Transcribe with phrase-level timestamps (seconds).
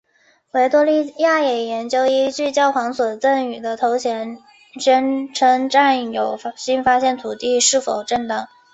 [0.53, 4.39] 维多利亚也研究依据教皇所赠与的头衔
[4.79, 8.47] 宣称占有新发现土地是否正当。